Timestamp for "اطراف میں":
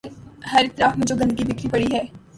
0.63-1.05